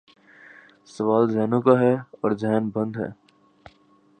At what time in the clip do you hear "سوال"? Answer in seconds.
0.85-1.23